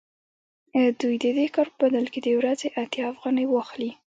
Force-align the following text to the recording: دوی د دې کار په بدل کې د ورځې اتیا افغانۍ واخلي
دوی 1.01 1.15
د 1.23 1.25
دې 1.37 1.47
کار 1.55 1.67
په 1.71 1.77
بدل 1.83 2.05
کې 2.13 2.19
د 2.23 2.27
ورځې 2.39 2.67
اتیا 2.83 3.03
افغانۍ 3.13 3.45
واخلي 3.49 3.91